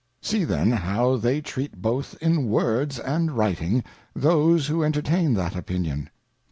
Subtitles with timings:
[0.19, 3.83] See then, how they treat both in Words and Writing,
[4.15, 6.09] those who entertain that Opinion.